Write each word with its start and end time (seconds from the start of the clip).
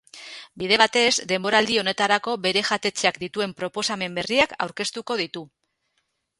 Bide 0.61 0.77
batez, 0.81 1.11
denboraldi 1.31 1.77
honetarako 1.81 2.33
bere 2.47 2.65
jatetxeak 2.71 3.21
dituen 3.27 3.55
proposamen 3.61 4.19
berriak 4.19 4.59
aurkeztuko 4.67 5.23
ditu. 5.25 5.49